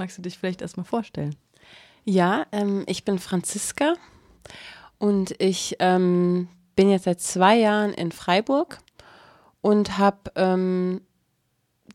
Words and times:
Magst 0.00 0.16
du 0.16 0.22
dich 0.22 0.38
vielleicht 0.38 0.62
erstmal 0.62 0.86
vorstellen? 0.86 1.36
Ja, 2.06 2.46
ähm, 2.52 2.84
ich 2.86 3.04
bin 3.04 3.18
Franziska 3.18 3.96
und 4.96 5.38
ich 5.38 5.76
ähm, 5.78 6.48
bin 6.74 6.88
jetzt 6.88 7.04
seit 7.04 7.20
zwei 7.20 7.58
Jahren 7.58 7.92
in 7.92 8.10
Freiburg 8.10 8.78
und 9.60 9.98
habe 9.98 10.32
ähm, 10.36 11.02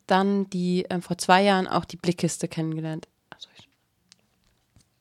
dann 0.05 0.47
die 0.51 0.85
äh, 0.85 1.01
vor 1.01 1.17
zwei 1.17 1.41
Jahren 1.41 1.67
auch 1.67 1.83
die 1.83 1.97
Blickkiste 1.97 2.47
kennengelernt. 2.47 3.07
Also 3.31 3.49
ich, 3.57 3.67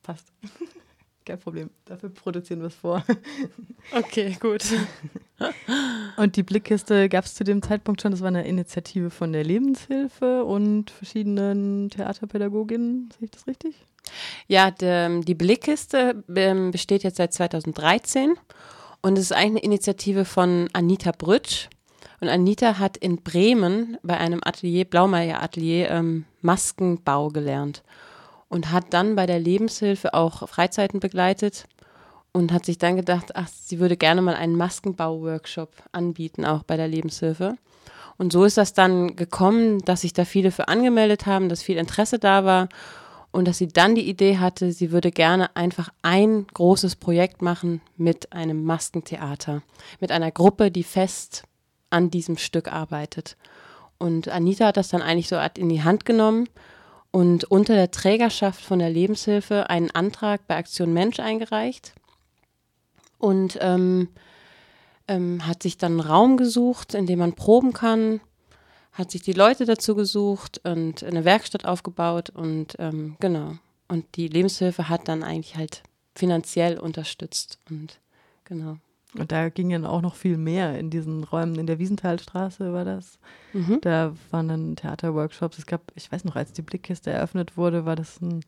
passt. 0.01 0.25
Kein 1.25 1.39
Problem. 1.39 1.69
Dafür 1.85 2.09
produzieren 2.09 2.61
wir 2.61 2.69
es 2.69 2.75
vor. 2.75 3.05
Okay, 3.91 4.35
gut. 4.39 4.63
Und 6.17 6.35
die 6.35 6.43
Blickkiste 6.43 7.09
gab 7.09 7.25
es 7.25 7.35
zu 7.35 7.43
dem 7.43 7.61
Zeitpunkt 7.61 8.01
schon, 8.01 8.11
das 8.11 8.21
war 8.21 8.29
eine 8.29 8.47
Initiative 8.47 9.09
von 9.09 9.33
der 9.33 9.43
Lebenshilfe 9.43 10.45
und 10.45 10.89
verschiedenen 10.91 11.89
Theaterpädagoginnen, 11.89 13.09
sehe 13.11 13.25
ich 13.25 13.31
das 13.31 13.47
richtig? 13.47 13.75
Ja, 14.47 14.71
de, 14.71 15.21
die 15.21 15.35
Blickkiste 15.35 16.23
ähm, 16.33 16.71
besteht 16.71 17.03
jetzt 17.03 17.17
seit 17.17 17.33
2013 17.33 18.35
und 19.01 19.17
es 19.17 19.25
ist 19.25 19.33
eigentlich 19.33 19.63
eine 19.63 19.73
Initiative 19.73 20.25
von 20.25 20.69
Anita 20.73 21.11
Brütsch. 21.11 21.69
Und 22.21 22.29
Anita 22.29 22.79
hat 22.79 22.97
in 22.97 23.21
Bremen 23.21 23.97
bei 24.01 24.17
einem 24.17 24.39
Atelier, 24.43 24.85
Blaumeier 24.85 25.43
Atelier, 25.43 25.91
ähm, 25.91 26.25
Maskenbau 26.41 27.27
gelernt. 27.27 27.83
Und 28.47 28.71
hat 28.71 28.85
dann 28.91 29.15
bei 29.15 29.25
der 29.25 29.39
Lebenshilfe 29.39 30.13
auch 30.13 30.47
Freizeiten 30.47 30.99
begleitet 30.99 31.65
und 32.35 32.51
hat 32.51 32.65
sich 32.65 32.77
dann 32.77 32.97
gedacht, 32.97 33.33
ach, 33.33 33.47
sie 33.47 33.79
würde 33.79 33.95
gerne 33.95 34.21
mal 34.21 34.35
einen 34.35 34.57
Maskenbau-Workshop 34.57 35.69
anbieten, 35.93 36.43
auch 36.43 36.63
bei 36.63 36.75
der 36.75 36.89
Lebenshilfe. 36.89 37.55
Und 38.17 38.33
so 38.33 38.43
ist 38.43 38.57
das 38.57 38.73
dann 38.73 39.15
gekommen, 39.15 39.79
dass 39.85 40.01
sich 40.01 40.11
da 40.11 40.25
viele 40.25 40.51
für 40.51 40.67
angemeldet 40.67 41.25
haben, 41.27 41.47
dass 41.47 41.63
viel 41.63 41.77
Interesse 41.77 42.19
da 42.19 42.43
war 42.43 42.67
und 43.31 43.47
dass 43.47 43.57
sie 43.57 43.69
dann 43.69 43.95
die 43.95 44.09
Idee 44.09 44.37
hatte, 44.37 44.73
sie 44.73 44.91
würde 44.91 45.11
gerne 45.11 45.55
einfach 45.55 45.93
ein 46.01 46.45
großes 46.53 46.97
Projekt 46.97 47.41
machen 47.41 47.79
mit 47.95 48.33
einem 48.33 48.65
Maskentheater, 48.65 49.61
mit 50.01 50.11
einer 50.11 50.31
Gruppe, 50.31 50.71
die 50.71 50.83
fest 50.83 51.43
an 51.89 52.11
diesem 52.11 52.35
Stück 52.35 52.69
arbeitet. 52.69 53.37
Und 53.97 54.27
Anita 54.27 54.65
hat 54.65 54.77
das 54.77 54.89
dann 54.89 55.01
eigentlich 55.01 55.29
so 55.29 55.37
in 55.57 55.69
die 55.69 55.83
Hand 55.83 56.03
genommen 56.03 56.49
und 57.11 57.45
unter 57.45 57.75
der 57.75 57.91
Trägerschaft 57.91 58.59
von 58.59 58.79
der 58.79 58.89
Lebenshilfe 58.89 59.69
einen 59.69 59.91
Antrag 59.91 60.45
bei 60.47 60.57
Aktion 60.57 60.91
Mensch 60.91 61.21
eingereicht 61.21 61.93
und 63.25 63.57
ähm, 63.59 64.09
ähm, 65.07 65.47
hat 65.47 65.63
sich 65.63 65.77
dann 65.77 65.93
einen 65.93 66.07
Raum 66.07 66.37
gesucht, 66.37 66.93
in 66.93 67.07
dem 67.07 67.19
man 67.19 67.33
proben 67.33 67.73
kann, 67.73 68.21
hat 68.91 69.09
sich 69.09 69.23
die 69.23 69.33
Leute 69.33 69.65
dazu 69.65 69.95
gesucht 69.95 70.61
und 70.63 71.03
eine 71.03 71.25
Werkstatt 71.25 71.65
aufgebaut 71.65 72.29
und 72.29 72.75
ähm, 72.77 73.15
genau. 73.19 73.53
Und 73.87 74.05
die 74.15 74.27
Lebenshilfe 74.27 74.89
hat 74.89 75.07
dann 75.07 75.23
eigentlich 75.23 75.57
halt 75.57 75.81
finanziell 76.13 76.79
unterstützt 76.79 77.57
und 77.67 77.99
genau. 78.45 78.77
Und 79.17 79.31
da 79.31 79.49
ging 79.49 79.69
dann 79.71 79.85
auch 79.85 80.01
noch 80.01 80.15
viel 80.15 80.37
mehr 80.37 80.77
in 80.77 80.91
diesen 80.91 81.23
Räumen. 81.23 81.55
In 81.55 81.67
der 81.67 81.79
Wiesenthalstraße 81.79 82.73
war 82.73 82.85
das. 82.85 83.17
Mhm. 83.53 83.79
Da 83.81 84.13
waren 84.29 84.49
dann 84.49 84.75
Theaterworkshops. 84.75 85.57
Es 85.57 85.65
gab, 85.65 85.81
ich 85.95 86.11
weiß 86.11 86.25
noch, 86.25 86.35
als 86.35 86.51
die 86.51 86.61
Blickkiste 86.61 87.11
eröffnet 87.11 87.57
wurde, 87.57 87.85
war 87.85 87.95
das 87.95 88.21
ein, 88.21 88.43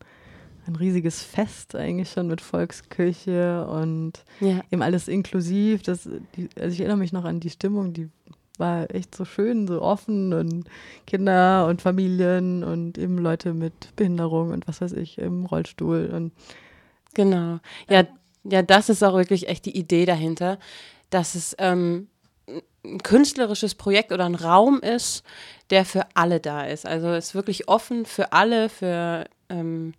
ein 0.68 0.76
riesiges 0.76 1.22
Fest 1.22 1.74
eigentlich 1.74 2.10
schon 2.10 2.28
mit 2.28 2.40
Volkskirche 2.40 3.66
und 3.66 4.24
ja. 4.40 4.60
eben 4.70 4.82
alles 4.82 5.08
inklusiv. 5.08 5.82
Das, 5.82 6.08
die, 6.36 6.48
also 6.56 6.72
ich 6.72 6.80
erinnere 6.80 6.98
mich 6.98 7.12
noch 7.12 7.24
an 7.24 7.40
die 7.40 7.50
Stimmung, 7.50 7.94
die 7.94 8.10
war 8.58 8.92
echt 8.94 9.14
so 9.14 9.24
schön, 9.24 9.66
so 9.66 9.80
offen 9.80 10.32
und 10.32 10.64
Kinder 11.06 11.66
und 11.66 11.80
Familien 11.80 12.64
und 12.64 12.98
eben 12.98 13.16
Leute 13.18 13.54
mit 13.54 13.94
Behinderung 13.96 14.50
und 14.50 14.68
was 14.68 14.80
weiß 14.80 14.92
ich 14.92 15.18
im 15.18 15.46
Rollstuhl 15.46 16.10
und 16.12 16.32
genau. 17.14 17.60
Ja, 17.88 18.06
ja, 18.44 18.62
das 18.62 18.88
ist 18.88 19.02
auch 19.02 19.14
wirklich 19.14 19.48
echt 19.48 19.64
die 19.64 19.76
Idee 19.76 20.06
dahinter, 20.06 20.58
dass 21.10 21.34
es 21.34 21.54
ähm, 21.58 22.08
ein 22.84 22.98
künstlerisches 23.02 23.74
Projekt 23.74 24.12
oder 24.12 24.24
ein 24.24 24.34
Raum 24.34 24.80
ist, 24.80 25.22
der 25.70 25.84
für 25.84 26.06
alle 26.14 26.40
da 26.40 26.64
ist. 26.64 26.84
Also 26.84 27.08
es 27.08 27.28
ist 27.28 27.34
wirklich 27.34 27.68
offen 27.68 28.06
für 28.06 28.32
alle, 28.32 28.68
für 28.68 29.24
ähm, 29.48 29.94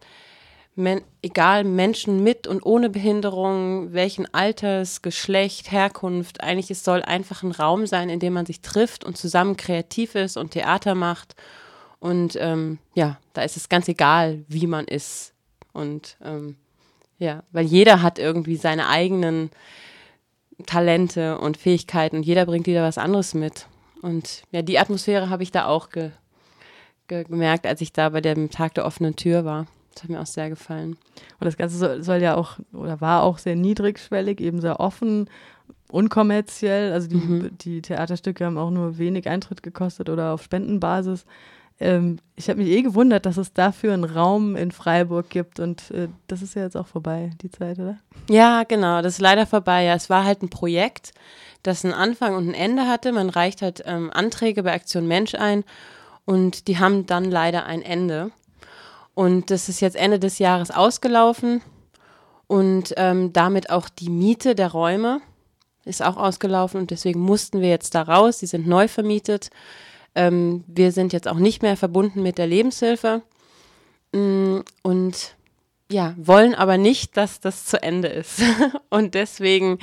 men 0.79 1.01
egal 1.21 1.63
Menschen 1.63 2.23
mit 2.23 2.47
und 2.47 2.65
ohne 2.65 2.89
Behinderung, 2.89 3.93
welchen 3.93 4.33
Alters, 4.33 5.01
Geschlecht, 5.01 5.71
Herkunft. 5.71 6.41
Eigentlich 6.41 6.71
es 6.71 6.83
soll 6.83 7.01
einfach 7.03 7.43
ein 7.43 7.51
Raum 7.51 7.85
sein, 7.85 8.09
in 8.09 8.19
dem 8.19 8.33
man 8.33 8.45
sich 8.45 8.61
trifft 8.61 9.03
und 9.03 9.17
zusammen 9.17 9.57
kreativ 9.57 10.15
ist 10.15 10.37
und 10.37 10.51
Theater 10.51 10.95
macht. 10.95 11.35
Und 11.99 12.37
ähm, 12.39 12.79
ja, 12.95 13.19
da 13.33 13.41
ist 13.41 13.57
es 13.57 13.69
ganz 13.69 13.87
egal, 13.87 14.43
wie 14.47 14.67
man 14.67 14.85
ist. 14.85 15.33
Und 15.73 16.17
ähm, 16.23 16.55
ja, 17.17 17.43
weil 17.51 17.65
jeder 17.65 18.01
hat 18.01 18.17
irgendwie 18.17 18.55
seine 18.55 18.87
eigenen 18.87 19.51
Talente 20.65 21.37
und 21.37 21.57
Fähigkeiten 21.57 22.17
und 22.17 22.23
jeder 22.23 22.45
bringt 22.45 22.67
wieder 22.67 22.83
was 22.83 22.97
anderes 22.97 23.33
mit. 23.33 23.67
Und 24.01 24.43
ja, 24.51 24.61
die 24.61 24.79
Atmosphäre 24.79 25.29
habe 25.29 25.43
ich 25.43 25.51
da 25.51 25.65
auch 25.65 25.89
ge 25.89 26.11
ge 27.07 27.25
gemerkt, 27.25 27.65
als 27.65 27.81
ich 27.81 27.91
da 27.91 28.09
bei 28.09 28.21
dem 28.21 28.49
Tag 28.49 28.75
der 28.75 28.85
offenen 28.85 29.15
Tür 29.15 29.43
war. 29.43 29.67
Das 29.93 30.03
hat 30.03 30.09
mir 30.09 30.21
auch 30.21 30.25
sehr 30.25 30.49
gefallen. 30.49 30.97
Und 31.39 31.45
das 31.45 31.57
Ganze 31.57 31.77
soll, 31.77 32.03
soll 32.03 32.21
ja 32.21 32.35
auch 32.35 32.59
oder 32.73 33.01
war 33.01 33.23
auch 33.23 33.37
sehr 33.37 33.55
niedrigschwellig, 33.55 34.39
eben 34.39 34.61
sehr 34.61 34.79
offen, 34.79 35.29
unkommerziell. 35.91 36.93
Also 36.93 37.07
die, 37.07 37.15
mhm. 37.15 37.57
die 37.57 37.81
Theaterstücke 37.81 38.45
haben 38.45 38.57
auch 38.57 38.71
nur 38.71 38.97
wenig 38.97 39.27
Eintritt 39.27 39.63
gekostet 39.63 40.09
oder 40.09 40.33
auf 40.33 40.43
Spendenbasis. 40.43 41.25
Ähm, 41.79 42.19
ich 42.35 42.49
habe 42.49 42.61
mich 42.61 42.69
eh 42.69 42.81
gewundert, 42.81 43.25
dass 43.25 43.37
es 43.37 43.53
dafür 43.53 43.93
einen 43.93 44.03
Raum 44.03 44.55
in 44.55 44.71
Freiburg 44.71 45.29
gibt 45.29 45.59
und 45.59 45.91
äh, 45.91 46.09
das 46.27 46.41
ist 46.41 46.55
ja 46.55 46.63
jetzt 46.63 46.75
auch 46.75 46.87
vorbei, 46.87 47.31
die 47.41 47.49
Zeit, 47.49 47.79
oder? 47.79 47.97
Ja, 48.29 48.63
genau, 48.63 49.01
das 49.01 49.13
ist 49.13 49.21
leider 49.21 49.45
vorbei. 49.45 49.85
Ja, 49.85 49.95
es 49.95 50.09
war 50.09 50.25
halt 50.25 50.43
ein 50.43 50.49
Projekt, 50.49 51.13
das 51.63 51.85
einen 51.85 51.93
Anfang 51.93 52.35
und 52.35 52.49
ein 52.49 52.53
Ende 52.53 52.87
hatte. 52.87 53.13
Man 53.13 53.29
reicht 53.29 53.61
halt 53.61 53.83
ähm, 53.85 54.11
Anträge 54.13 54.63
bei 54.63 54.73
Aktion 54.73 55.07
Mensch 55.07 55.35
ein 55.35 55.63
und 56.25 56.67
die 56.67 56.79
haben 56.79 57.05
dann 57.05 57.25
leider 57.25 57.65
ein 57.65 57.81
Ende. 57.81 58.31
Und 59.19 59.51
das 59.51 59.67
ist 59.67 59.81
jetzt 59.81 59.97
Ende 59.97 60.17
des 60.17 60.39
Jahres 60.39 60.71
ausgelaufen 60.71 61.61
und 62.47 62.93
ähm, 62.95 63.33
damit 63.33 63.69
auch 63.69 63.89
die 63.89 64.09
Miete 64.09 64.55
der 64.55 64.71
Räume 64.71 65.19
ist 65.83 66.01
auch 66.01 66.15
ausgelaufen 66.15 66.79
und 66.79 66.89
deswegen 66.89 67.19
mussten 67.19 67.59
wir 67.59 67.67
jetzt 67.67 67.95
da 67.95 68.03
raus. 68.03 68.37
Die 68.37 68.45
sind 68.45 68.65
neu 68.65 68.87
vermietet. 68.87 69.49
Ähm, 70.15 70.63
wir 70.67 70.93
sind 70.93 71.11
jetzt 71.11 71.27
auch 71.27 71.35
nicht 71.35 71.61
mehr 71.61 71.75
verbunden 71.75 72.23
mit 72.23 72.37
der 72.37 72.47
Lebenshilfe 72.47 73.21
mm, 74.13 74.59
und 74.83 75.35
ja, 75.91 76.13
wollen 76.15 76.55
aber 76.55 76.77
nicht, 76.77 77.17
dass 77.17 77.41
das 77.41 77.65
zu 77.65 77.83
Ende 77.83 78.07
ist. 78.07 78.41
und 78.89 79.15
deswegen 79.15 79.79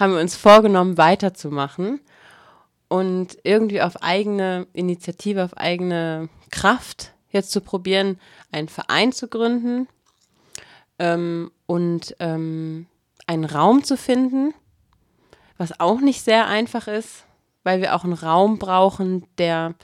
haben 0.00 0.14
wir 0.14 0.20
uns 0.20 0.34
vorgenommen, 0.34 0.98
weiterzumachen 0.98 2.00
und 2.88 3.38
irgendwie 3.44 3.82
auf 3.82 4.02
eigene 4.02 4.66
Initiative, 4.72 5.44
auf 5.44 5.56
eigene 5.56 6.28
Kraft 6.50 7.12
jetzt 7.30 7.50
zu 7.52 7.60
probieren, 7.60 8.18
einen 8.52 8.68
Verein 8.68 9.12
zu 9.12 9.28
gründen 9.28 9.88
ähm, 10.98 11.50
und 11.66 12.14
ähm, 12.18 12.86
einen 13.26 13.44
Raum 13.44 13.84
zu 13.84 13.96
finden, 13.96 14.54
was 15.56 15.78
auch 15.78 16.00
nicht 16.00 16.22
sehr 16.22 16.46
einfach 16.46 16.88
ist, 16.88 17.24
weil 17.62 17.80
wir 17.80 17.94
auch 17.94 18.04
einen 18.04 18.14
Raum 18.14 18.58
brauchen, 18.58 19.26
der 19.38 19.74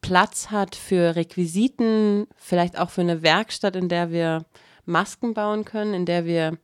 Platz 0.00 0.50
hat 0.50 0.74
für 0.76 1.14
Requisiten, 1.14 2.26
vielleicht 2.36 2.78
auch 2.78 2.90
für 2.90 3.02
eine 3.02 3.22
Werkstatt, 3.22 3.76
in 3.76 3.88
der 3.88 4.10
wir 4.10 4.44
Masken 4.86 5.34
bauen 5.34 5.64
können, 5.64 5.94
in 5.94 6.06
der 6.06 6.24
wir 6.24 6.56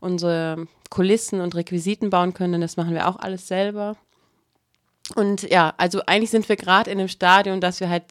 unsere 0.00 0.66
Kulissen 0.90 1.40
und 1.40 1.54
Requisiten 1.54 2.10
bauen 2.10 2.34
können, 2.34 2.52
denn 2.52 2.60
das 2.60 2.76
machen 2.76 2.94
wir 2.94 3.08
auch 3.08 3.16
alles 3.16 3.48
selber. 3.48 3.96
Und 5.16 5.42
ja, 5.42 5.74
also 5.76 6.02
eigentlich 6.06 6.30
sind 6.30 6.48
wir 6.48 6.56
gerade 6.56 6.90
in 6.90 6.98
dem 6.98 7.08
Stadion, 7.08 7.60
dass 7.60 7.80
wir 7.80 7.88
halt 7.88 8.04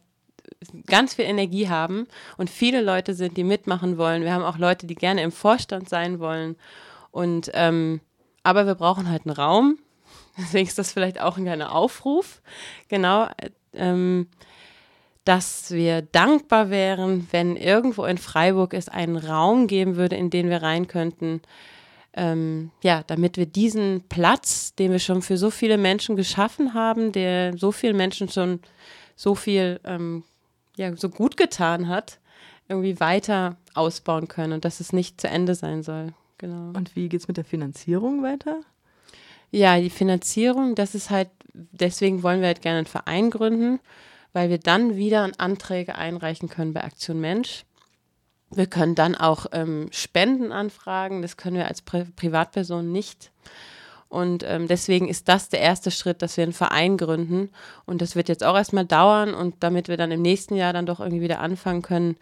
ganz 0.88 1.16
viel 1.16 1.25
Energie 1.25 1.69
haben 1.69 2.07
und 2.38 2.50
viele 2.50 2.81
Leute 2.81 3.13
sind, 3.13 3.38
die 3.38 3.44
mitmachen 3.44 3.97
wollen. 3.97 4.23
Wir 4.23 4.34
haben 4.34 4.43
auch 4.43 4.58
Leute, 4.58 4.87
die 4.87 4.96
gerne 4.96 5.22
im 5.22 5.32
Vorstand 5.32 5.90
sein 5.90 6.20
wollen. 6.20 6.55
Und 7.11 7.52
ähm, 7.53 8.02
aber 8.43 8.66
wir 8.66 8.76
brauchen 8.76 9.09
halt 9.09 9.26
einen 9.26 9.35
Raum. 9.35 9.78
Deswegen 10.37 10.67
ist 10.67 10.78
das 10.78 10.91
vielleicht 10.91 11.22
auch 11.22 11.37
ein 11.37 11.46
kleiner 11.46 11.73
Aufruf. 11.73 12.41
Genau. 12.90 13.28
Ähm, 13.73 14.28
dass 15.26 15.72
wir 15.72 16.02
dankbar 16.02 16.70
wären, 16.70 17.28
wenn 17.32 17.55
irgendwo 17.55 18.03
in 18.03 18.17
Freiburg 18.17 18.73
es 18.73 18.90
einen 18.90 19.16
Raum 19.16 19.67
geben 19.67 19.96
würde, 19.96 20.17
in 20.17 20.29
den 20.29 20.49
wir 20.49 20.61
rein 20.61 20.87
könnten. 20.87 21.41
Ähm, 22.16 22.72
ja, 22.84 23.03
damit 23.08 23.37
wir 23.37 23.46
diesen 23.46 24.03
Platz, 24.09 24.76
den 24.76 24.91
wir 24.91 24.99
schon 24.99 25.22
für 25.22 25.37
so 25.37 25.49
viele 25.49 25.78
Menschen 25.78 26.16
geschaffen 26.16 26.73
haben, 26.73 27.11
der 27.11 27.58
so 27.58 27.72
vielen 27.72 27.97
Menschen 27.97 28.29
schon 28.29 28.59
so 29.16 29.34
viel 29.34 29.79
ähm, 29.85 30.23
ja, 30.78 30.96
so 30.96 31.09
gut 31.09 31.37
getan 31.37 31.87
hat, 31.87 32.20
irgendwie 32.67 32.99
weiter 32.99 33.58
ausbauen 33.73 34.28
können 34.28 34.53
und 34.53 34.66
dass 34.66 34.79
es 34.79 34.93
nicht 34.93 35.20
zu 35.20 35.28
Ende 35.28 35.55
sein 35.55 35.84
soll. 35.84 36.14
Genau. 36.37 36.78
Und 36.78 36.96
wie 36.96 37.09
geht 37.09 37.22
es 37.22 37.28
mit 37.28 37.37
der 37.37 37.46
Finanzierung 37.46 38.23
weiter? 38.23 38.61
Ja, 39.52 39.79
die 39.79 39.90
Finanzierung, 39.90 40.75
das 40.75 40.96
ist 40.96 41.09
halt, 41.09 41.29
deswegen 41.53 42.23
wollen 42.23 42.41
wir 42.41 42.47
halt 42.47 42.61
gerne 42.61 42.79
einen 42.79 42.87
Verein 42.87 43.29
gründen, 43.29 43.79
weil 44.34 44.49
wir 44.49 44.58
dann 44.58 44.96
wieder 44.96 45.29
Anträge 45.37 45.96
einreichen 45.96 46.49
können 46.49 46.73
bei 46.73 46.84
Aktion 46.84 47.20
Mensch. 47.20 47.66
wir 48.55 48.67
können 48.67 48.96
dann 48.96 49.16
auch 49.16 49.46
ähm, 49.52 49.87
Spenden 49.91 50.52
anfragen. 50.52 51.22
Das 51.22 51.37
können 51.37 51.55
wir 51.55 51.67
als 51.67 51.81
Pri 51.81 52.05
Privatperson 52.16 52.91
nicht. 52.91 53.31
Und 54.13 54.43
ähm, 54.47 54.67
deswegen 54.67 55.09
ist 55.09 55.27
das 55.27 55.49
der 55.49 55.59
erste 55.59 55.89
Schritt, 55.89 56.21
dass 56.21 56.37
wir 56.37 56.43
einen 56.43 56.53
Verein 56.53 56.97
gründen. 56.97 57.49
Und 57.85 57.99
das 57.99 58.15
wird 58.15 58.29
jetzt 58.29 58.43
auch 58.43 58.55
erstmal 58.55 58.85
dauern. 58.85 59.33
Und 59.33 59.55
damit 59.61 59.87
wir 59.87 59.97
dann 59.97 60.11
im 60.11 60.21
nächsten 60.21 60.55
Jahr 60.55 60.71
dann 60.71 60.85
doch 60.85 60.99
irgendwie 60.99 61.23
wieder 61.23 61.39
anfangen 61.39 61.81
können, 61.81 62.17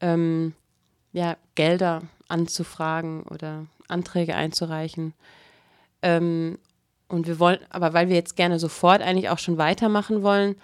ähm, 0.00 0.54
ja, 1.12 1.36
Gelder 1.54 2.04
anzufragen 2.28 3.22
oder 3.24 3.66
Anträge 3.86 4.34
einzureichen. 4.34 5.12
Ähm, 6.00 6.58
und 7.08 7.26
wir 7.26 7.38
wollen, 7.38 7.58
aber 7.68 7.92
weil 7.92 8.08
wir 8.08 8.16
jetzt 8.16 8.36
gerne 8.36 8.58
sofort 8.58 9.02
eigentlich 9.02 9.28
auch 9.28 9.38
schon 9.38 9.58
weitermachen 9.58 10.22
wollen, 10.22 10.56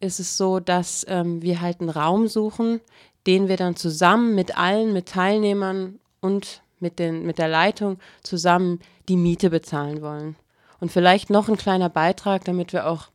ist 0.00 0.18
es 0.18 0.36
so, 0.36 0.58
dass 0.58 1.06
ähm, 1.08 1.40
wir 1.40 1.60
halt 1.60 1.80
einen 1.80 1.90
Raum 1.90 2.26
suchen, 2.26 2.80
den 3.28 3.46
wir 3.46 3.56
dann 3.56 3.76
zusammen 3.76 4.34
mit 4.34 4.58
allen, 4.58 4.92
mit 4.92 5.06
Teilnehmern 5.06 6.00
und 6.20 6.62
mit, 6.80 6.98
den, 6.98 7.24
mit 7.24 7.38
der 7.38 7.48
Leitung 7.48 8.00
zusammen 8.24 8.80
die 9.08 9.16
Miete 9.16 9.50
bezahlen 9.50 10.02
wollen. 10.02 10.36
Und 10.80 10.92
vielleicht 10.92 11.30
noch 11.30 11.48
ein 11.48 11.56
kleiner 11.56 11.88
Beitrag, 11.88 12.44
damit 12.44 12.72
wir 12.72 12.86
auch 12.86 13.08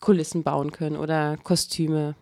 Kulissen 0.00 0.42
bauen 0.42 0.72
können 0.72 0.96
oder 0.96 1.36
Kostüme 1.42 2.14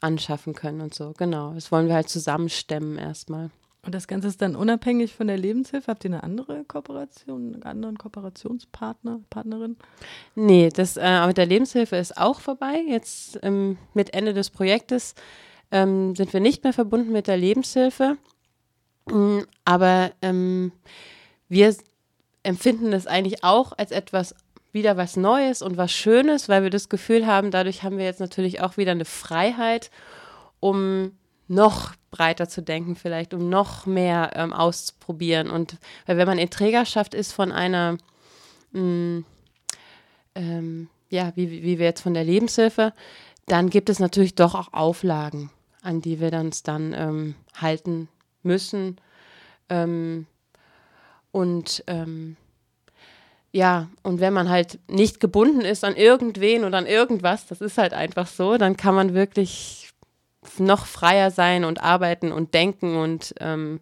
anschaffen 0.00 0.54
können 0.54 0.80
und 0.80 0.94
so. 0.94 1.12
Genau, 1.16 1.54
das 1.54 1.70
wollen 1.70 1.88
wir 1.88 1.94
halt 1.94 2.08
zusammenstemmen 2.08 2.98
erstmal. 2.98 3.50
Und 3.84 3.94
das 3.94 4.06
Ganze 4.06 4.28
ist 4.28 4.40
dann 4.40 4.54
unabhängig 4.54 5.12
von 5.12 5.26
der 5.26 5.36
Lebenshilfe? 5.36 5.90
Habt 5.90 6.04
ihr 6.04 6.10
eine 6.10 6.22
andere 6.22 6.64
Kooperation, 6.64 7.54
einen 7.54 7.62
anderen 7.64 7.98
Kooperationspartner, 7.98 9.20
Partnerin? 9.28 9.76
Nee, 10.36 10.68
das 10.68 10.96
äh, 10.96 11.26
mit 11.26 11.36
der 11.36 11.46
Lebenshilfe 11.46 11.96
ist 11.96 12.16
auch 12.16 12.40
vorbei. 12.40 12.80
Jetzt 12.88 13.40
ähm, 13.42 13.78
mit 13.92 14.14
Ende 14.14 14.34
des 14.34 14.50
Projektes 14.50 15.16
ähm, 15.72 16.14
sind 16.14 16.32
wir 16.32 16.40
nicht 16.40 16.62
mehr 16.62 16.72
verbunden 16.72 17.10
mit 17.10 17.26
der 17.26 17.36
Lebenshilfe. 17.36 18.18
Ähm, 19.10 19.46
aber 19.64 20.12
wir 21.48 21.74
empfinden 22.42 22.90
das 22.90 23.06
eigentlich 23.06 23.44
auch 23.44 23.72
als 23.76 23.90
etwas 23.90 24.34
wieder 24.72 24.96
was 24.96 25.16
Neues 25.16 25.62
und 25.62 25.76
was 25.76 25.92
Schönes, 25.92 26.48
weil 26.48 26.62
wir 26.62 26.70
das 26.70 26.88
Gefühl 26.88 27.26
haben, 27.26 27.50
dadurch 27.50 27.82
haben 27.82 27.98
wir 27.98 28.04
jetzt 28.04 28.20
natürlich 28.20 28.60
auch 28.60 28.76
wieder 28.76 28.92
eine 28.92 29.04
Freiheit, 29.04 29.90
um 30.60 31.12
noch 31.46 31.92
breiter 32.10 32.48
zu 32.48 32.62
denken, 32.62 32.96
vielleicht, 32.96 33.34
um 33.34 33.48
noch 33.48 33.84
mehr 33.84 34.32
ähm, 34.34 34.52
auszuprobieren. 34.52 35.50
Und 35.50 35.76
weil 36.06 36.16
wenn 36.16 36.26
man 36.26 36.38
in 36.38 36.50
Trägerschaft 36.50 37.14
ist 37.14 37.32
von 37.32 37.52
einer, 37.52 37.98
mh, 38.72 38.80
mm, 38.80 39.24
ähm, 40.34 40.88
ja, 41.10 41.32
wie, 41.34 41.62
wie 41.62 41.78
wir 41.78 41.86
jetzt 41.86 42.00
von 42.00 42.14
der 42.14 42.24
Lebenshilfe, 42.24 42.94
dann 43.46 43.68
gibt 43.68 43.90
es 43.90 43.98
natürlich 43.98 44.34
doch 44.34 44.54
auch 44.54 44.72
Auflagen, 44.72 45.50
an 45.82 46.00
die 46.00 46.20
wir 46.20 46.32
uns 46.32 46.62
dann 46.62 46.94
ähm, 46.94 47.34
halten 47.54 48.08
müssen. 48.42 48.96
Ähm, 49.68 50.26
und 51.32 51.82
ähm, 51.86 52.36
ja, 53.50 53.88
und 54.02 54.20
wenn 54.20 54.32
man 54.32 54.48
halt 54.48 54.78
nicht 54.88 55.20
gebunden 55.20 55.62
ist 55.62 55.84
an 55.84 55.96
irgendwen 55.96 56.64
oder 56.64 56.78
an 56.78 56.86
irgendwas, 56.86 57.46
das 57.46 57.60
ist 57.60 57.76
halt 57.76 57.92
einfach 57.92 58.26
so, 58.26 58.56
dann 58.56 58.76
kann 58.76 58.94
man 58.94 59.12
wirklich 59.12 59.90
noch 60.58 60.86
freier 60.86 61.30
sein 61.30 61.64
und 61.64 61.82
arbeiten 61.82 62.32
und 62.32 62.54
denken 62.54 62.96
und 62.96 63.34
ähm, 63.40 63.80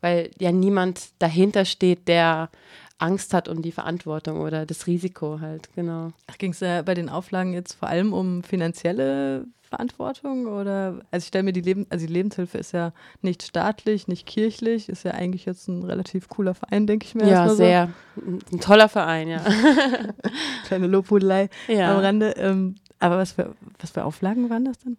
weil 0.00 0.30
ja 0.38 0.52
niemand 0.52 1.10
dahinter 1.20 1.64
steht, 1.64 2.08
der 2.08 2.50
Angst 2.98 3.34
hat 3.34 3.48
um 3.48 3.60
die 3.60 3.72
Verantwortung 3.72 4.40
oder 4.40 4.64
das 4.64 4.86
Risiko 4.86 5.40
halt, 5.40 5.68
genau. 5.74 6.12
Ging 6.38 6.52
es 6.52 6.60
ja 6.60 6.82
bei 6.82 6.94
den 6.94 7.08
Auflagen 7.08 7.52
jetzt 7.52 7.74
vor 7.74 7.88
allem 7.88 8.12
um 8.12 8.42
finanzielle 8.42 9.46
Verantwortung 9.66 10.46
oder 10.46 11.00
also 11.10 11.24
ich 11.24 11.28
stelle 11.28 11.42
mir 11.42 11.52
die 11.52 11.60
Leben 11.60 11.86
also 11.90 12.06
die 12.06 12.12
Lebenshilfe 12.12 12.56
ist 12.56 12.72
ja 12.72 12.92
nicht 13.20 13.42
staatlich, 13.42 14.08
nicht 14.08 14.26
kirchlich, 14.26 14.88
ist 14.88 15.04
ja 15.04 15.10
eigentlich 15.12 15.44
jetzt 15.44 15.68
ein 15.68 15.82
relativ 15.82 16.28
cooler 16.28 16.54
Verein, 16.54 16.86
denke 16.86 17.04
ich 17.04 17.14
mir. 17.14 17.26
Ja, 17.26 17.48
sehr 17.48 17.90
so. 18.14 18.22
ein 18.52 18.60
toller 18.60 18.88
Verein, 18.88 19.28
ja. 19.28 19.44
Kleine 20.66 20.86
Lobhudelei 20.86 21.50
ja. 21.68 21.94
am 21.94 22.00
Rande. 22.00 22.30
Ähm, 22.36 22.76
aber 22.98 23.18
was 23.18 23.32
für 23.32 23.54
was 23.78 23.90
für 23.90 24.04
Auflagen 24.04 24.48
waren 24.48 24.64
das 24.64 24.78
denn? 24.78 24.96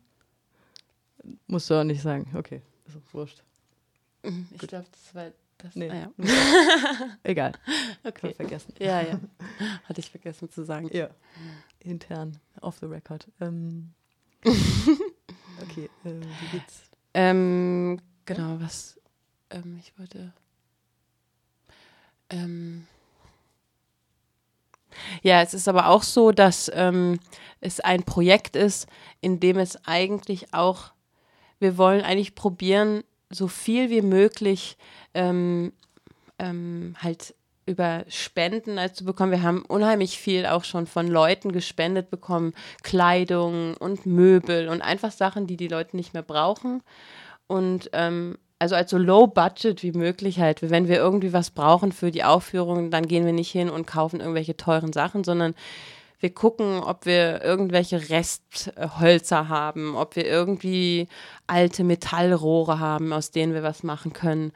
Musst 1.48 1.70
du 1.70 1.76
auch 1.76 1.84
nicht 1.84 2.02
sagen. 2.02 2.30
Okay, 2.36 2.62
ist 2.86 2.98
auch 2.98 3.14
wurscht. 3.14 3.42
Ich 4.52 4.68
glaube, 4.68 4.86
das 4.92 5.16
war 5.16 5.32
das. 5.58 5.76
Nee. 5.76 5.90
Ah, 5.90 5.96
ja. 5.96 6.12
Egal. 7.24 7.54
Okay. 8.04 8.34
vergessen. 8.34 8.74
Ja, 8.80 9.02
ja. 9.02 9.20
Hatte 9.84 10.00
ich 10.00 10.10
vergessen 10.10 10.50
zu 10.50 10.64
sagen. 10.64 10.90
Ja. 10.92 11.10
Intern, 11.80 12.40
off 12.62 12.78
the 12.80 12.86
record. 12.86 13.28
Ähm. 13.42 13.94
okay, 14.46 15.90
äh, 16.06 16.22
wie 16.22 16.58
geht's? 16.58 16.84
Ähm, 17.14 18.00
genau, 18.26 18.60
was 18.60 19.00
ähm, 19.50 19.78
ich 19.80 19.98
wollte. 19.98 20.34
Ähm, 22.30 22.88
ja, 25.22 25.42
es 25.42 25.54
ist 25.54 25.68
aber 25.68 25.88
auch 25.88 26.04
so, 26.04 26.32
dass 26.32 26.72
ähm, 26.74 27.20
es 27.62 27.80
ein 27.80 28.04
Projekt 28.04 28.56
ist, 28.56 28.88
in 29.22 29.40
dem 29.40 29.58
es 29.58 29.86
eigentlich 29.86 30.54
auch 30.54 30.92
wir 31.60 31.78
wollen 31.78 32.02
eigentlich 32.02 32.36
probieren, 32.36 33.04
so 33.30 33.48
viel 33.48 33.90
wie 33.90 34.02
möglich 34.02 34.78
ähm, 35.14 35.74
ähm, 36.40 36.96
halt 37.02 37.34
über 37.66 38.06
Spenden 38.08 38.80
halt 38.80 38.96
zu 38.96 39.04
bekommen. 39.04 39.32
Wir 39.32 39.44
haben 39.44 39.64
unheimlich 39.66 40.18
viel 40.18 40.46
auch 40.46 40.64
schon 40.64 40.88
von 40.88 41.08
Leuten 41.08 41.52
gespendet 41.52 42.10
bekommen, 42.10 42.54
Kleidung 42.82 43.76
und 43.76 44.06
Möbel 44.06 44.70
und 44.70 44.82
einfach 44.82 45.12
Sachen, 45.12 45.48
die 45.48 45.58
die 45.58 45.68
Leute 45.68 45.98
nicht 45.98 46.14
mehr 46.14 46.24
brauchen. 46.24 46.82
Und 47.48 47.90
ähm, 47.94 48.38
also 48.60 48.76
als 48.76 48.90
so 48.90 48.98
low 48.98 49.28
budget 49.28 49.84
wie 49.84 49.92
möglich 49.92 50.40
halt. 50.40 50.68
Wenn 50.68 50.88
wir 50.88 50.96
irgendwie 50.96 51.34
was 51.34 51.52
brauchen 51.52 51.92
für 51.92 52.10
die 52.10 52.24
Aufführung, 52.24 52.90
dann 52.90 53.08
gehen 53.08 53.26
wir 53.26 53.34
nicht 53.34 53.52
hin 53.52 53.70
und 53.70 53.86
kaufen 53.86 54.20
irgendwelche 54.20 54.58
teuren 54.58 54.94
Sachen, 54.94 55.24
sondern 55.24 55.54
wir 56.20 56.34
gucken, 56.34 56.80
ob 56.80 57.06
wir 57.06 57.44
irgendwelche 57.44 58.10
Resthölzer 58.10 59.50
haben, 59.50 59.96
ob 59.96 60.16
wir 60.16 60.26
irgendwie 60.26 61.08
alte 61.46 61.84
Metallrohre 61.84 62.80
haben, 62.80 63.14
aus 63.14 63.32
denen 63.32 63.54
wir 63.54 63.64
was 63.64 63.84
machen 63.84 64.14
können. 64.14 64.52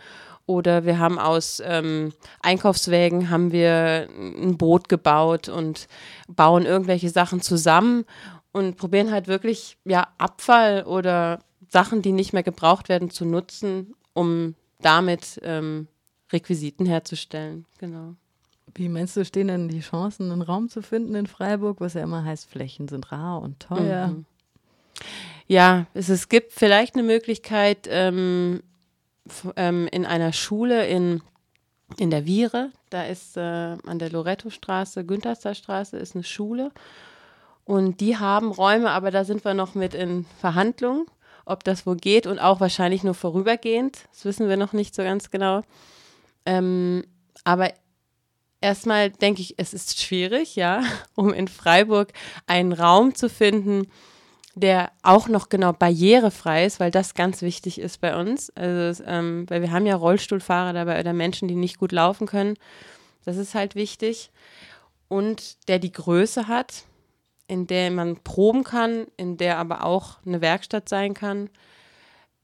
Oder 0.47 0.85
wir 0.85 0.97
haben 0.97 1.19
aus 1.19 1.61
ähm, 1.63 2.13
Einkaufswägen 2.41 3.29
haben 3.29 3.51
wir 3.51 4.09
ein 4.09 4.57
Boot 4.57 4.89
gebaut 4.89 5.49
und 5.49 5.87
bauen 6.27 6.65
irgendwelche 6.65 7.09
Sachen 7.09 7.41
zusammen 7.41 8.05
und 8.51 8.77
probieren 8.77 9.11
halt 9.11 9.27
wirklich 9.27 9.77
ja 9.85 10.07
Abfall 10.17 10.83
oder 10.83 11.39
Sachen, 11.69 12.01
die 12.01 12.11
nicht 12.11 12.33
mehr 12.33 12.43
gebraucht 12.43 12.89
werden, 12.89 13.11
zu 13.11 13.23
nutzen, 13.23 13.93
um 14.13 14.55
damit 14.81 15.39
ähm, 15.43 15.87
Requisiten 16.33 16.85
herzustellen. 16.85 17.65
Genau. 17.77 18.15
Wie 18.73 18.89
meinst 18.89 19.17
du, 19.17 19.25
stehen 19.25 19.47
denn 19.47 19.67
die 19.67 19.81
Chancen, 19.81 20.31
einen 20.31 20.41
Raum 20.41 20.69
zu 20.69 20.81
finden 20.81 21.15
in 21.15 21.27
Freiburg, 21.27 21.81
was 21.81 21.93
ja 21.93 22.03
immer 22.03 22.23
heißt, 22.23 22.49
Flächen 22.49 22.87
sind 22.87 23.11
rar 23.11 23.41
und 23.41 23.59
teuer? 23.59 24.07
Mhm. 24.07 24.25
Ja, 25.47 25.87
es, 25.93 26.09
es 26.09 26.29
gibt 26.29 26.53
vielleicht 26.53 26.95
eine 26.95 27.03
Möglichkeit 27.03 27.87
ähm, 27.89 28.63
ähm, 29.55 29.87
in 29.91 30.05
einer 30.05 30.31
Schule 30.31 30.87
in, 30.87 31.21
in 31.97 32.09
der 32.09 32.25
Viere, 32.25 32.71
da 32.89 33.03
ist 33.03 33.35
äh, 33.35 33.41
an 33.41 33.99
der 33.99 34.11
Loretto-Straße, 34.11 35.05
Günterster 35.05 35.51
ist 35.51 36.15
eine 36.15 36.23
Schule 36.23 36.71
und 37.65 37.99
die 37.99 38.17
haben 38.17 38.51
Räume, 38.51 38.91
aber 38.91 39.11
da 39.11 39.23
sind 39.23 39.43
wir 39.43 39.53
noch 39.53 39.75
mit 39.75 39.93
in 39.93 40.25
Verhandlungen, 40.39 41.05
ob 41.45 41.63
das 41.63 41.85
wo 41.85 41.95
geht 41.95 42.27
und 42.27 42.39
auch 42.39 42.59
wahrscheinlich 42.59 43.03
nur 43.03 43.13
vorübergehend. 43.13 44.05
Das 44.11 44.25
wissen 44.25 44.47
wir 44.47 44.57
noch 44.57 44.73
nicht 44.73 44.95
so 44.95 45.03
ganz 45.03 45.31
genau. 45.31 45.61
Ähm, 46.45 47.03
aber 47.43 47.71
erstmal 48.61 49.09
denke 49.09 49.41
ich, 49.41 49.55
es 49.57 49.73
ist 49.73 50.01
schwierig, 50.01 50.55
ja, 50.55 50.83
um 51.15 51.33
in 51.33 51.47
Freiburg 51.47 52.13
einen 52.47 52.71
Raum 52.71 53.15
zu 53.15 53.29
finden, 53.29 53.87
der 54.53 54.91
auch 55.01 55.27
noch 55.27 55.49
genau 55.49 55.73
barrierefrei 55.73 56.65
ist, 56.65 56.79
weil 56.79 56.91
das 56.91 57.13
ganz 57.13 57.41
wichtig 57.41 57.79
ist 57.79 58.01
bei 58.01 58.15
uns. 58.15 58.49
Also, 58.51 59.03
ähm, 59.05 59.45
weil 59.49 59.61
wir 59.61 59.71
haben 59.71 59.85
ja 59.85 59.95
Rollstuhlfahrer 59.95 60.73
dabei 60.73 60.99
oder 60.99 61.13
Menschen, 61.13 61.47
die 61.47 61.55
nicht 61.55 61.79
gut 61.79 61.91
laufen 61.91 62.27
können. 62.27 62.55
Das 63.25 63.37
ist 63.37 63.55
halt 63.55 63.75
wichtig. 63.75 64.31
Und 65.07 65.67
der 65.67 65.79
die 65.79 65.91
Größe 65.91 66.47
hat, 66.47 66.85
in 67.47 67.67
der 67.67 67.91
man 67.91 68.17
proben 68.17 68.63
kann, 68.63 69.07
in 69.17 69.37
der 69.37 69.57
aber 69.57 69.85
auch 69.85 70.17
eine 70.25 70.41
Werkstatt 70.41 70.89
sein 70.89 71.13
kann 71.13 71.49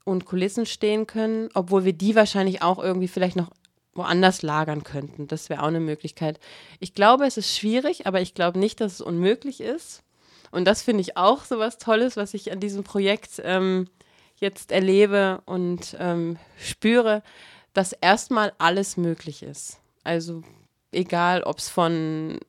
und 0.04 0.26
Kulissen 0.26 0.66
stehen 0.66 1.08
können, 1.08 1.50
obwohl 1.54 1.86
wir 1.86 1.94
die 1.94 2.16
wahrscheinlich 2.16 2.62
auch 2.62 2.80
irgendwie 2.80 3.08
vielleicht 3.08 3.36
noch 3.36 3.52
woanders 3.98 4.42
lagern 4.42 4.84
könnten. 4.84 5.27
Das 5.27 5.50
wäre 5.50 5.63
auch 5.63 5.68
eine 5.68 5.80
Möglichkeit. 5.80 6.39
Ich 6.80 6.94
glaube, 6.94 7.25
es 7.25 7.38
ist 7.38 7.56
schwierig, 7.56 8.08
aber 8.08 8.22
ich 8.22 8.34
glaube 8.34 8.60
nicht, 8.60 8.80
dass 8.82 8.94
es 8.94 9.01
unmöglich 9.01 9.62
ist. 9.62 10.04
Und 10.51 10.66
das 10.66 10.82
finde 10.82 11.01
ich 11.01 11.18
auch 11.18 11.44
so 11.44 11.60
was 11.60 11.77
Tolles, 11.77 12.16
was 12.16 12.34
ich 12.34 12.51
an 12.51 12.60
diesem 12.60 12.84
Projekt 12.84 13.42
ähm, 13.44 13.88
jetzt 14.39 14.72
erlebe 14.72 15.42
und 15.46 15.96
ähm, 16.00 16.38
spüre, 16.58 17.24
dass 17.74 17.94
erstmal 17.94 18.54
alles 18.58 18.98
möglich 18.98 19.44
ist. 19.44 19.80
Also 20.04 20.44
egal, 20.92 21.44
ob 21.44 21.60
es 21.60 21.70
von 21.70 22.39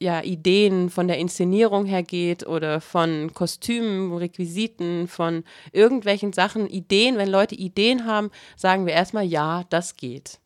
ja, 0.00 0.22
Ideen 0.22 0.88
von 0.88 1.08
der 1.08 1.18
Inszenierung 1.18 1.84
her 1.84 2.02
geht 2.02 2.46
oder 2.46 2.80
von 2.80 3.32
Kostümen, 3.34 4.14
Requisiten, 4.14 5.06
von 5.06 5.44
irgendwelchen 5.72 6.32
Sachen, 6.32 6.66
Ideen. 6.66 7.18
Wenn 7.18 7.28
Leute 7.28 7.54
Ideen 7.54 8.06
haben, 8.06 8.30
sagen 8.56 8.86
wir 8.86 8.94
erstmal, 8.94 9.24
ja, 9.24 9.64
das 9.68 9.96
geht. 9.96 10.39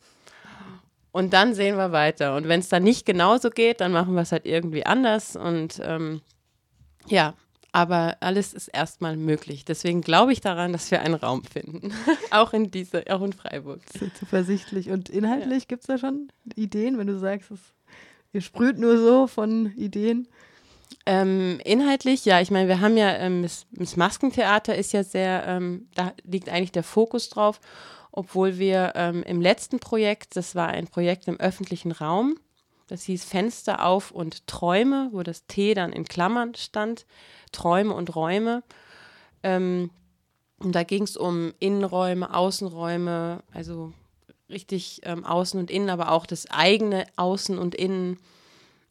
Und 1.14 1.32
dann 1.32 1.54
sehen 1.54 1.76
wir 1.76 1.92
weiter. 1.92 2.34
Und 2.34 2.48
wenn 2.48 2.58
es 2.58 2.68
dann 2.68 2.82
nicht 2.82 3.06
genauso 3.06 3.48
geht, 3.48 3.80
dann 3.80 3.92
machen 3.92 4.14
wir 4.14 4.22
es 4.22 4.32
halt 4.32 4.46
irgendwie 4.46 4.84
anders. 4.84 5.36
Und 5.36 5.80
ähm, 5.84 6.22
ja, 7.06 7.34
aber 7.70 8.16
alles 8.18 8.52
ist 8.52 8.66
erstmal 8.66 9.16
möglich. 9.16 9.64
Deswegen 9.64 10.00
glaube 10.00 10.32
ich 10.32 10.40
daran, 10.40 10.72
dass 10.72 10.90
wir 10.90 11.02
einen 11.02 11.14
Raum 11.14 11.44
finden. 11.44 11.94
auch 12.32 12.52
in 12.52 12.72
diese, 12.72 13.04
auch 13.10 13.22
in 13.22 13.32
Freiburg. 13.32 13.80
So 13.96 14.06
zuversichtlich. 14.18 14.90
Und 14.90 15.08
inhaltlich 15.08 15.62
ja. 15.62 15.66
gibt 15.68 15.82
es 15.82 15.86
da 15.86 15.98
schon 15.98 16.32
Ideen, 16.56 16.98
wenn 16.98 17.06
du 17.06 17.16
sagst, 17.16 17.52
es, 17.52 17.60
ihr 18.32 18.40
sprüht 18.40 18.80
nur 18.80 18.98
so 18.98 19.28
von 19.28 19.72
Ideen? 19.76 20.26
Ähm, 21.06 21.60
inhaltlich, 21.64 22.24
ja, 22.24 22.40
ich 22.40 22.50
meine, 22.50 22.66
wir 22.66 22.80
haben 22.80 22.96
ja, 22.96 23.12
ähm, 23.18 23.44
das, 23.44 23.66
das, 23.70 23.96
Maskentheater 23.96 24.74
ist 24.74 24.92
ja 24.92 25.04
sehr, 25.04 25.44
ähm, 25.46 25.86
da 25.94 26.12
liegt 26.24 26.48
eigentlich 26.48 26.72
der 26.72 26.82
Fokus 26.82 27.28
drauf, 27.28 27.60
obwohl 28.16 28.58
wir 28.58 28.92
ähm, 28.94 29.24
im 29.24 29.40
letzten 29.40 29.80
Projekt, 29.80 30.36
das 30.36 30.54
war 30.54 30.68
ein 30.68 30.86
Projekt 30.86 31.26
im 31.26 31.40
öffentlichen 31.40 31.90
Raum, 31.90 32.38
das 32.86 33.02
hieß 33.02 33.24
Fenster 33.24 33.84
auf 33.84 34.12
und 34.12 34.46
Träume, 34.46 35.08
wo 35.10 35.22
das 35.22 35.46
T 35.46 35.74
dann 35.74 35.92
in 35.92 36.04
Klammern 36.04 36.54
stand. 36.54 37.06
Träume 37.50 37.94
und 37.94 38.14
Räume. 38.14 38.62
Ähm, 39.42 39.90
und 40.58 40.74
da 40.74 40.84
ging 40.84 41.02
es 41.02 41.16
um 41.16 41.54
Innenräume, 41.58 42.32
Außenräume, 42.32 43.42
also 43.52 43.92
richtig 44.48 45.00
ähm, 45.04 45.24
Außen 45.24 45.58
und 45.58 45.70
Innen, 45.70 45.90
aber 45.90 46.12
auch 46.12 46.26
das 46.26 46.48
eigene 46.50 47.06
Außen 47.16 47.58
und 47.58 47.74
Innen. 47.74 48.18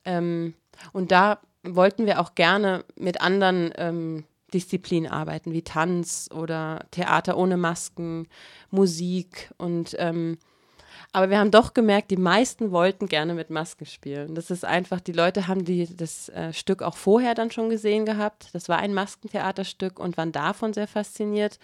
Ähm, 0.03 0.53
und 0.91 1.11
da 1.11 1.39
wollten 1.63 2.05
wir 2.05 2.19
auch 2.19 2.35
gerne 2.35 2.83
mit 2.95 3.21
anderen 3.21 3.71
ähm, 3.77 4.25
Disziplinen 4.53 5.11
arbeiten, 5.11 5.51
wie 5.53 5.61
Tanz 5.61 6.29
oder 6.33 6.85
Theater 6.91 7.37
ohne 7.37 7.57
Masken, 7.57 8.27
Musik 8.71 9.51
und 9.57 9.95
ähm, 9.99 10.37
aber 11.11 11.29
wir 11.29 11.37
haben 11.37 11.51
doch 11.51 11.75
gemerkt, 11.75 12.09
die 12.09 12.17
meisten 12.17 12.71
wollten 12.71 13.07
gerne 13.07 13.35
mit 13.35 13.51
Masken 13.51 13.85
spielen. 13.85 14.33
Das 14.33 14.49
ist 14.49 14.65
einfach, 14.65 14.99
die 14.99 15.11
Leute 15.11 15.47
haben 15.47 15.63
die, 15.63 15.95
das 15.95 16.29
äh, 16.29 16.53
Stück 16.53 16.81
auch 16.81 16.97
vorher 16.97 17.35
dann 17.35 17.51
schon 17.51 17.69
gesehen 17.69 18.05
gehabt. 18.05 18.49
Das 18.53 18.67
war 18.67 18.79
ein 18.79 18.95
Maskentheaterstück 18.95 19.99
und 19.99 20.17
waren 20.17 20.31
davon 20.31 20.73
sehr 20.73 20.87
fasziniert. 20.87 21.59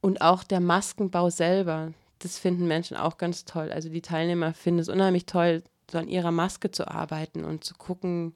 Und 0.00 0.20
auch 0.20 0.44
der 0.44 0.60
Maskenbau 0.60 1.28
selber, 1.30 1.92
das 2.20 2.38
finden 2.38 2.68
Menschen 2.68 2.96
auch 2.96 3.18
ganz 3.18 3.44
toll. 3.44 3.72
Also 3.72 3.88
die 3.88 4.02
Teilnehmer 4.02 4.54
finden 4.54 4.80
es 4.80 4.88
unheimlich 4.88 5.26
toll, 5.26 5.64
so 5.90 5.98
an 5.98 6.08
ihrer 6.08 6.30
Maske 6.30 6.70
zu 6.70 6.88
arbeiten 6.88 7.44
und 7.44 7.64
zu 7.64 7.74
gucken, 7.74 8.34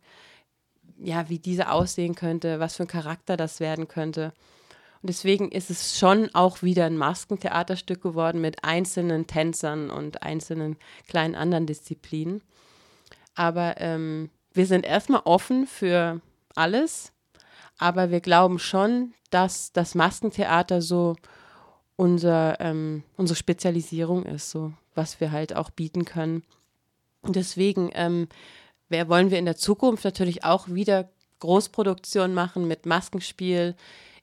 ja, 0.99 1.29
wie 1.29 1.39
diese 1.39 1.71
aussehen 1.71 2.15
könnte, 2.15 2.61
was 2.61 2.77
für 2.77 2.85
ein 2.85 2.89
Charakter 2.89 3.37
das 3.37 3.61
werden 3.61 3.89
könnte. 3.89 4.33
Und 5.03 5.11
deswegen 5.11 5.51
ist 5.51 5.71
es 5.71 5.99
schon 5.99 6.35
auch 6.35 6.63
wieder 6.63 6.87
ein 6.87 6.97
Maskentheaterstück 6.97 8.03
geworden 8.03 8.41
mit 8.41 8.65
einzelnen 8.65 9.27
Tänzern 9.27 9.91
und 9.91 10.23
einzelnen 10.23 10.77
kleinen 11.07 11.35
anderen 11.35 11.67
Disziplinen. 11.67 12.43
Aber 13.35 13.75
ähm, 13.79 14.31
wir 14.53 14.67
sind 14.67 14.87
erstmal 14.87 15.21
offen 15.25 15.67
für 15.67 16.21
alles, 16.55 17.13
aber 17.79 18.11
wir 18.11 18.21
glauben 18.21 18.59
schon, 18.59 19.13
dass 19.31 19.73
das 19.73 19.95
Maskentheater 19.95 20.81
so 20.81 21.17
unser, 21.97 22.59
ähm, 22.61 23.03
unsere 23.17 23.37
Spezialisierung 23.37 24.25
ist, 24.25 24.51
so 24.51 24.73
was 24.95 25.21
wir 25.21 25.31
halt 25.31 25.55
auch 25.55 25.71
bieten 25.71 26.05
können. 26.05 26.43
Und 27.21 27.37
deswegen 27.37 27.91
ähm, 27.95 28.29
wer, 28.89 29.09
wollen 29.09 29.31
wir 29.31 29.39
in 29.39 29.45
der 29.45 29.57
Zukunft 29.57 30.05
natürlich 30.05 30.45
auch 30.45 30.69
wieder 30.69 31.09
Großproduktion 31.41 32.35
machen 32.35 32.67
mit 32.67 32.87
Maskenspiel, 32.87 33.75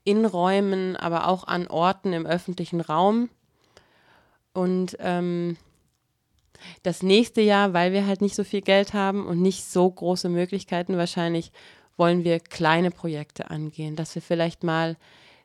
in 0.04 0.26
Räumen, 0.26 0.96
aber 0.96 1.28
auch 1.28 1.44
an 1.46 1.66
Orten 1.66 2.12
im 2.12 2.26
öffentlichen 2.26 2.80
Raum. 2.80 3.30
Und 4.52 4.96
ähm, 5.00 5.56
das 6.82 7.02
nächste 7.02 7.40
Jahr, 7.40 7.72
weil 7.72 7.92
wir 7.92 8.06
halt 8.06 8.20
nicht 8.20 8.34
so 8.34 8.44
viel 8.44 8.60
Geld 8.60 8.92
haben 8.92 9.26
und 9.26 9.40
nicht 9.40 9.64
so 9.64 9.90
große 9.90 10.28
Möglichkeiten 10.28 10.96
wahrscheinlich, 10.96 11.52
wollen 11.96 12.24
wir 12.24 12.40
kleine 12.40 12.90
Projekte 12.90 13.50
angehen, 13.50 13.96
dass 13.96 14.14
wir 14.14 14.22
vielleicht 14.22 14.62
mal 14.62 14.96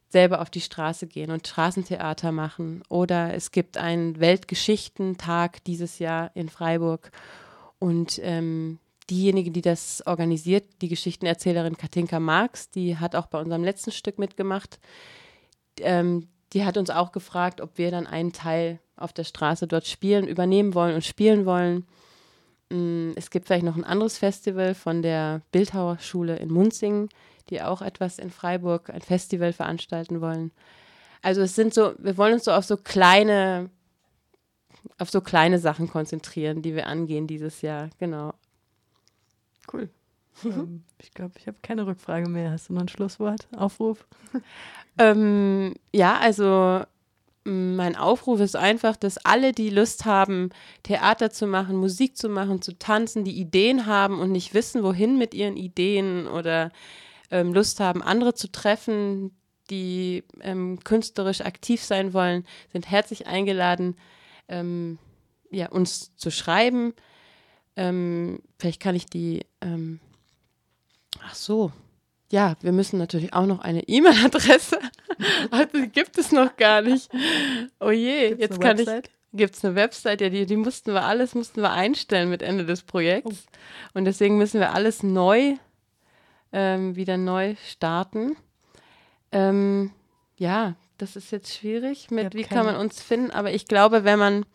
selber 0.10 0.42
auf 0.42 0.50
die 0.50 0.62
Straße 0.62 1.08
gehen 1.08 1.32
und 1.32 1.48
Straßentheater 1.48 2.32
machen. 2.32 2.84
Oder 2.90 3.34
es 3.34 3.52
gibt 3.52 3.78
einen 3.78 4.20
Weltgeschichtentag 4.20 5.64
dieses 5.66 6.00
Jahr 6.00 6.32
in 6.34 6.50
Freiburg 6.50 7.12
und 7.78 8.20
ähm, 8.24 8.80
diejenige, 9.10 9.52
die 9.52 9.62
das 9.62 10.04
organisiert, 10.06 10.66
die 10.82 10.88
Geschichtenerzählerin 10.88 11.78
Katinka 11.78 12.20
Marx, 12.20 12.70
die 12.70 12.98
hat 12.98 13.16
auch 13.16 13.28
bei 13.28 13.40
unserem 13.40 13.64
letzten 13.64 13.92
Stück 13.92 14.20
mitgemacht. 14.20 14.80
Ähm, 15.80 16.28
die 16.54 16.66
hat 16.66 16.78
uns 16.78 16.90
auch 16.90 17.12
gefragt, 17.12 17.62
ob 17.62 17.78
wir 17.78 17.92
dann 17.92 18.08
einen 18.08 18.34
Teil 18.34 18.80
auf 18.96 19.14
der 19.14 19.24
Straße 19.24 19.68
dort 19.68 19.88
spielen, 19.88 20.28
übernehmen 20.28 20.74
wollen 20.74 20.96
und 20.96 21.06
spielen 21.06 21.46
wollen. 21.46 21.86
Mm, 22.70 23.12
es 23.16 23.30
gibt 23.30 23.48
vielleicht 23.48 23.66
noch 23.66 23.76
ein 23.76 23.84
anderes 23.84 24.18
Festival 24.18 24.74
von 24.74 25.02
der 25.02 25.42
Bildhauerschule 25.52 26.38
in 26.38 26.52
Munzingen, 26.52 27.10
die 27.50 27.62
auch 27.62 27.82
etwas 27.82 28.20
in 28.20 28.30
Freiburg, 28.30 28.90
ein 28.90 29.02
Festival 29.02 29.54
veranstalten 29.54 30.22
wollen. 30.22 30.52
Also 31.22 31.42
es 31.42 31.56
sind 31.56 31.74
so, 31.74 31.94
wir 31.98 32.18
wollen 32.18 32.34
uns 32.34 32.46
so 32.46 32.52
auf 32.52 32.66
so 32.66 32.78
kleine, 32.78 33.70
auf 34.98 35.10
so 35.10 35.22
kleine 35.22 35.60
Sachen 35.60 35.90
konzentrieren, 35.90 36.62
die 36.62 36.76
wir 36.76 36.88
angehen 36.88 37.28
dieses 37.28 37.62
Jahr, 37.62 37.90
genau. 37.98 38.34
Cool. 39.72 39.90
ähm, 40.46 40.84
ich 41.02 41.12
glaube, 41.12 41.34
ich 41.38 41.48
habe 41.48 41.58
keine 41.62 41.86
Rückfrage 41.86 42.30
mehr. 42.30 42.52
Hast 42.52 42.70
du 42.70 42.74
noch 42.74 42.82
ein 42.82 42.88
Schlusswort, 42.88 43.48
Aufruf? 43.56 44.08
ähm, 44.98 45.74
ja, 45.92 46.18
also 46.18 46.84
mein 47.46 47.96
Aufruf 47.96 48.40
ist 48.42 48.56
einfach, 48.56 48.96
dass 48.96 49.18
alle, 49.18 49.54
die 49.54 49.70
Lust 49.70 50.06
haben, 50.06 50.50
Theater 50.84 51.32
zu 51.32 51.48
machen, 51.48 51.78
Musik 51.78 52.18
zu 52.18 52.30
machen, 52.30 52.62
zu 52.62 52.78
tanzen, 52.78 53.24
die 53.24 53.40
Ideen 53.40 53.86
haben 53.86 54.20
und 54.20 54.32
nicht 54.32 54.54
wissen, 54.54 54.84
wohin 54.84 55.18
mit 55.18 55.34
ihren 55.34 55.58
Ideen 55.58 56.28
oder 56.28 56.72
ähm, 57.32 57.54
Lust 57.54 57.80
haben, 57.80 58.02
andere 58.02 58.34
zu 58.34 58.52
treffen, 58.52 59.32
die 59.70 60.24
ähm, 60.42 60.80
künstlerisch 60.84 61.42
aktiv 61.42 61.84
sein 61.84 62.14
wollen, 62.14 62.46
sind 62.72 62.90
herzlich 62.90 63.28
eingeladen, 63.28 63.96
ähm, 64.48 64.98
ja, 65.52 65.70
uns 65.70 66.16
zu 66.18 66.32
schreiben. 66.32 66.94
Ähm, 67.80 68.42
vielleicht 68.60 68.82
kann 68.82 68.94
ich 68.94 69.06
die. 69.06 69.46
Ähm, 69.62 70.02
ach 71.24 71.34
so. 71.34 71.72
Ja, 72.30 72.56
wir 72.60 72.74
müssen 72.74 73.00
natürlich 73.00 73.34
auch 73.34 73.46
noch 73.46 73.60
eine 73.60 73.88
E-Mail-Adresse. 73.88 74.78
also 75.52 75.78
die 75.78 75.88
gibt 75.88 76.18
es 76.18 76.34
noch 76.34 76.58
gar 76.58 76.82
nicht. 76.82 77.10
Oh 77.80 77.90
je, 77.90 78.30
Gibt's 78.30 78.42
jetzt 78.42 78.62
kann 78.62 78.78
Website? 78.78 79.08
ich. 79.08 79.38
Gibt 79.38 79.56
es 79.56 79.64
eine 79.64 79.76
Website? 79.76 80.22
Ja, 80.22 80.30
die, 80.30 80.46
die 80.46 80.58
mussten 80.58 80.92
wir 80.92 81.06
alles 81.06 81.36
mussten 81.36 81.62
wir 81.62 81.72
einstellen 81.72 82.30
mit 82.30 82.42
Ende 82.42 82.66
des 82.66 82.84
Projekts. 82.84 83.46
Oh. 83.48 83.98
Und 83.98 84.06
deswegen 84.06 84.38
müssen 84.38 84.60
wir 84.60 84.74
alles 84.74 85.02
neu 85.02 85.56
ähm, 86.52 86.98
wieder 86.98 87.16
neu 87.16 87.56
starten. 87.66 88.36
Ähm, 89.32 89.92
ja, 90.36 90.76
das 90.98 91.16
ist 91.16 91.32
jetzt 91.32 91.56
schwierig 91.56 92.12
mit, 92.12 92.34
wie 92.34 92.44
kann 92.44 92.66
man 92.66 92.76
uns 92.76 93.02
finden, 93.02 93.32
aber 93.32 93.54
ich 93.54 93.68
glaube, 93.68 94.04
wenn 94.04 94.20
man 94.20 94.46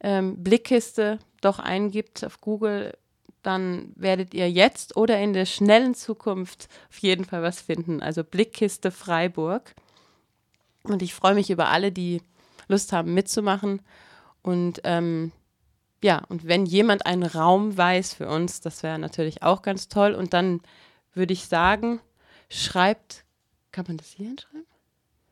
ähm, 0.00 0.42
Blickkiste 0.44 1.18
doch 1.42 1.58
eingibt 1.58 2.24
auf 2.24 2.40
Google, 2.40 2.96
dann 3.42 3.92
werdet 3.96 4.34
ihr 4.34 4.50
jetzt 4.50 4.96
oder 4.96 5.18
in 5.20 5.32
der 5.32 5.46
schnellen 5.46 5.94
Zukunft 5.94 6.68
auf 6.88 6.98
jeden 6.98 7.24
Fall 7.24 7.42
was 7.42 7.60
finden. 7.60 8.02
Also 8.02 8.24
Blickkiste 8.24 8.90
Freiburg. 8.90 9.74
Und 10.84 11.02
ich 11.02 11.14
freue 11.14 11.34
mich 11.34 11.50
über 11.50 11.68
alle, 11.68 11.92
die 11.92 12.22
Lust 12.68 12.92
haben 12.92 13.14
mitzumachen. 13.14 13.82
Und 14.42 14.80
ähm, 14.84 15.32
ja, 16.02 16.22
und 16.28 16.46
wenn 16.46 16.66
jemand 16.66 17.06
einen 17.06 17.24
Raum 17.24 17.76
weiß 17.76 18.14
für 18.14 18.28
uns, 18.28 18.60
das 18.60 18.82
wäre 18.82 18.98
natürlich 18.98 19.42
auch 19.42 19.62
ganz 19.62 19.88
toll. 19.88 20.14
Und 20.14 20.32
dann 20.32 20.60
würde 21.14 21.32
ich 21.32 21.46
sagen, 21.46 22.00
schreibt, 22.48 23.24
kann 23.70 23.84
man 23.86 23.96
das 23.96 24.08
hier 24.08 24.26
hinschreiben? 24.26 24.66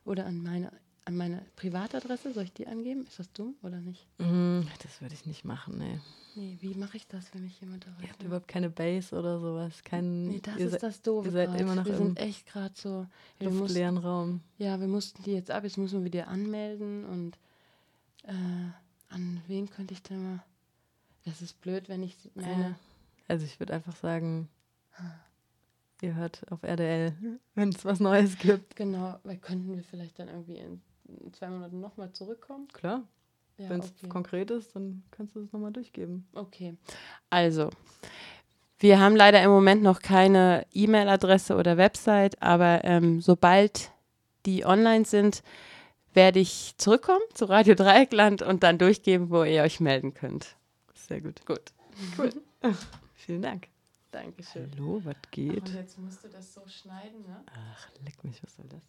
Oder 0.04 0.26
an 0.26 0.42
meine 0.42 0.72
an 1.10 1.16
meine 1.16 1.42
Privatadresse, 1.56 2.32
soll 2.32 2.44
ich 2.44 2.52
die 2.52 2.68
angeben? 2.68 3.02
Ist 3.02 3.18
das 3.18 3.32
dumm 3.32 3.56
oder 3.62 3.80
nicht? 3.80 4.06
Mm, 4.18 4.60
das 4.82 5.00
würde 5.00 5.14
ich 5.14 5.26
nicht 5.26 5.44
machen, 5.44 5.78
nee. 5.78 5.98
Nee, 6.36 6.56
wie 6.60 6.74
mache 6.74 6.96
ich 6.96 7.06
das, 7.08 7.34
wenn 7.34 7.42
mich 7.42 7.60
jemand 7.60 7.84
erreicht? 7.84 8.02
Ihr 8.02 8.08
habt 8.10 8.22
überhaupt 8.22 8.48
keine 8.48 8.70
Base 8.70 9.18
oder 9.18 9.40
sowas. 9.40 9.82
Kein, 9.82 10.28
nee, 10.28 10.40
das 10.40 10.56
ist 10.56 10.82
das 10.82 11.02
Doofe. 11.02 11.28
Ihr 11.28 11.32
seid 11.32 11.48
grad. 11.48 11.60
immer 11.60 11.74
noch 11.74 11.84
wir 11.84 11.96
sind 11.96 12.18
echt 12.18 12.46
gerade 12.46 12.72
so 12.76 13.06
im 13.40 13.58
luftleeren 13.58 13.98
Raum. 13.98 14.40
Ja, 14.58 14.78
wir 14.78 14.86
mussten 14.86 15.24
die 15.24 15.32
jetzt 15.32 15.50
ab. 15.50 15.64
Jetzt 15.64 15.78
müssen 15.78 16.00
wir 16.00 16.04
wieder 16.04 16.28
anmelden 16.28 17.04
und 17.04 17.36
äh, 18.22 18.32
an 19.08 19.42
wen 19.48 19.68
könnte 19.68 19.94
ich 19.94 20.02
denn 20.02 20.22
mal. 20.22 20.44
Das 21.24 21.42
ist 21.42 21.60
blöd, 21.60 21.88
wenn 21.88 22.04
ich 22.04 22.16
meine. 22.34 22.76
Also 23.26 23.44
ich 23.44 23.58
würde 23.58 23.74
einfach 23.74 23.96
sagen, 23.96 24.48
ihr 26.00 26.14
hört 26.14 26.50
auf 26.52 26.62
RDL, 26.62 27.12
wenn 27.56 27.70
es 27.70 27.84
was 27.84 27.98
Neues 27.98 28.38
gibt. 28.38 28.76
Genau, 28.76 29.18
weil 29.24 29.38
könnten 29.38 29.74
wir 29.74 29.82
vielleicht 29.82 30.18
dann 30.20 30.28
irgendwie 30.28 30.58
in 30.58 30.80
zwei 31.32 31.48
Monaten 31.48 31.80
nochmal 31.80 32.12
zurückkommen? 32.12 32.68
Klar. 32.72 33.02
Ja, 33.58 33.68
Wenn 33.68 33.80
es 33.80 33.92
okay. 33.98 34.08
konkret 34.08 34.50
ist, 34.50 34.74
dann 34.74 35.02
kannst 35.10 35.36
du 35.36 35.40
es 35.40 35.52
nochmal 35.52 35.72
durchgeben. 35.72 36.26
Okay. 36.32 36.76
Also, 37.28 37.70
Wir 38.78 38.98
haben 38.98 39.14
leider 39.14 39.42
im 39.42 39.50
Moment 39.50 39.82
noch 39.82 40.00
keine 40.00 40.66
E-Mail-Adresse 40.72 41.56
oder 41.56 41.76
Website, 41.76 42.40
aber 42.40 42.82
ähm, 42.84 43.20
sobald 43.20 43.92
die 44.46 44.64
online 44.64 45.04
sind, 45.04 45.42
werde 46.14 46.38
ich 46.40 46.74
zurückkommen 46.78 47.20
zu 47.34 47.44
Radio 47.44 47.74
Dreieckland 47.74 48.40
und 48.40 48.62
dann 48.62 48.78
durchgeben, 48.78 49.28
wo 49.28 49.44
ihr 49.44 49.62
euch 49.62 49.80
melden 49.80 50.14
könnt. 50.14 50.56
Sehr 50.94 51.20
gut. 51.20 51.44
Gut. 51.44 51.72
Cool. 52.16 52.30
Vielen 53.14 53.42
Dank. 53.42 53.68
Dankeschön. 54.10 54.70
Hallo, 54.74 55.00
was 55.04 55.14
geht? 55.30 55.60
Und 55.60 55.74
jetzt 55.74 55.98
musst 55.98 56.24
du 56.24 56.28
das 56.28 56.54
so 56.54 56.62
schneiden, 56.66 57.20
ne? 57.20 57.44
Ach, 57.74 57.88
leck 58.04 58.24
mich, 58.24 58.42
was 58.42 58.56
soll 58.56 58.66
das 58.68 58.80
denn? 58.86 58.88